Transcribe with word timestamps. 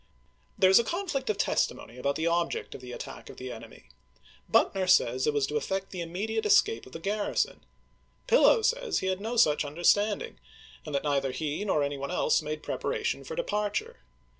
There 0.57 0.71
is 0.71 0.79
a 0.79 0.83
conflict 0.83 1.29
of 1.29 1.37
testimony 1.37 1.95
about 1.99 2.15
the 2.15 2.25
object 2.25 2.73
of 2.73 2.81
the 2.81 2.91
attack 2.91 3.29
of 3.29 3.37
the 3.37 3.51
enemy. 3.51 3.89
Buck 4.49 4.73
ner 4.73 4.87
says 4.87 5.27
it 5.27 5.33
was 5.35 5.45
to 5.45 5.57
effect 5.57 5.91
the 5.91 6.01
immediate 6.01 6.43
escape 6.43 6.87
of 6.87 6.93
the 6.93 6.97
garrison; 6.99 7.63
Pillow 8.25 8.63
says 8.63 8.97
he 8.97 9.05
had 9.09 9.21
no 9.21 9.37
such 9.37 9.63
understand 9.63 10.23
ing, 10.23 10.39
and 10.87 10.95
that 10.95 11.03
neither 11.03 11.29
he 11.29 11.63
nor 11.63 11.83
any 11.83 11.99
one 11.99 12.09
else 12.09 12.41
made 12.41 12.63
prep 12.63 12.81
aration 12.81 13.23
for 13.23 13.35
departure. 13.35 13.97